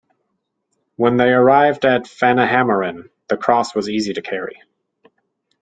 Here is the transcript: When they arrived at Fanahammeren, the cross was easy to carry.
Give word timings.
When 0.95 1.17
they 1.17 1.29
arrived 1.31 1.85
at 1.85 2.05
Fanahammeren, 2.05 3.11
the 3.27 3.37
cross 3.37 3.75
was 3.75 3.87
easy 3.87 4.13
to 4.13 4.23
carry. 4.23 4.59